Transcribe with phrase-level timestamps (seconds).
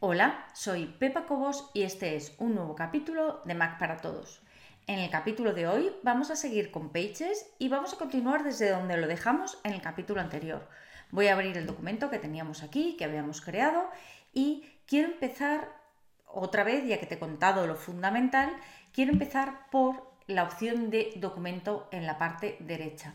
[0.00, 4.40] Hola, soy Pepa Cobos y este es un nuevo capítulo de Mac para Todos.
[4.86, 8.70] En el capítulo de hoy vamos a seguir con Pages y vamos a continuar desde
[8.70, 10.68] donde lo dejamos en el capítulo anterior.
[11.10, 13.90] Voy a abrir el documento que teníamos aquí, que habíamos creado
[14.32, 15.68] y quiero empezar
[16.26, 18.54] otra vez, ya que te he contado lo fundamental,
[18.92, 23.14] quiero empezar por la opción de documento en la parte derecha.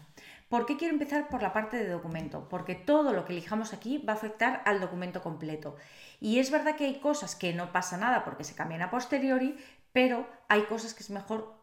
[0.54, 2.48] ¿Por qué quiero empezar por la parte de documento?
[2.48, 5.78] Porque todo lo que elijamos aquí va a afectar al documento completo.
[6.20, 9.58] Y es verdad que hay cosas que no pasa nada porque se cambian a posteriori,
[9.94, 11.56] pero hay cosas que es mejor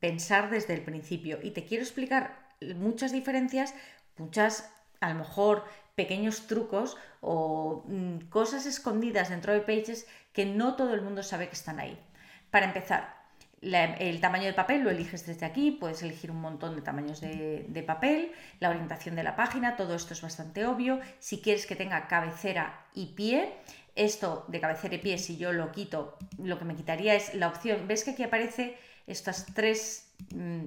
[0.00, 1.40] pensar desde el principio.
[1.42, 3.74] Y te quiero explicar muchas diferencias,
[4.16, 10.74] muchas a lo mejor pequeños trucos o mm, cosas escondidas dentro de Pages que no
[10.74, 12.02] todo el mundo sabe que están ahí.
[12.50, 13.17] Para empezar,
[13.60, 17.84] el tamaño del papel lo eliges desde aquí, puedes elegir un montón de tamaños de,
[17.86, 21.00] papel, la orientación de la página, todo esto es bastante obvio.
[21.18, 23.52] Si quieres que tenga cabecera y pie,
[23.94, 27.48] esto de cabecera y pie, si yo lo quito, lo que me quitaría es la
[27.48, 30.64] opción, ves que aquí aparece estas tres, mm,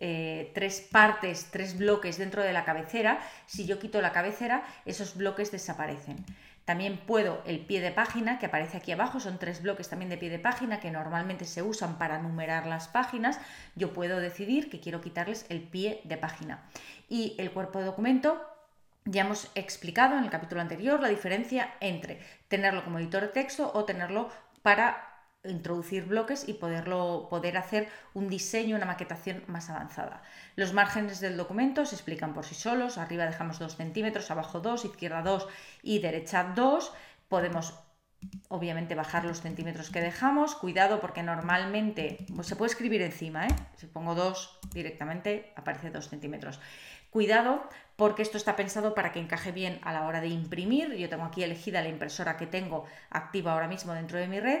[0.00, 5.16] eh, tres partes, tres bloques dentro de la cabecera, si yo quito la cabecera, esos
[5.16, 6.24] bloques desaparecen.
[6.64, 10.16] También puedo el pie de página que aparece aquí abajo, son tres bloques también de
[10.16, 13.40] pie de página que normalmente se usan para numerar las páginas.
[13.74, 16.62] Yo puedo decidir que quiero quitarles el pie de página.
[17.08, 18.40] Y el cuerpo de documento,
[19.04, 23.70] ya hemos explicado en el capítulo anterior la diferencia entre tenerlo como editor de texto
[23.74, 24.30] o tenerlo
[24.62, 30.22] para introducir bloques y poderlo, poder hacer un diseño, una maquetación más avanzada.
[30.56, 34.84] Los márgenes del documento se explican por sí solos, arriba dejamos 2 centímetros, abajo 2,
[34.84, 35.48] izquierda 2
[35.82, 36.92] y derecha 2.
[37.28, 37.74] Podemos
[38.48, 43.56] obviamente bajar los centímetros que dejamos, cuidado porque normalmente pues se puede escribir encima, ¿eh?
[43.76, 46.60] si pongo 2 directamente aparece 2 centímetros.
[47.08, 50.94] Cuidado porque esto está pensado para que encaje bien a la hora de imprimir.
[50.94, 54.60] Yo tengo aquí elegida la impresora que tengo activa ahora mismo dentro de mi red